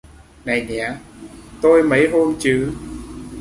[0.45, 0.95] Này nhé
[1.61, 2.71] tôi mấy hôm chứ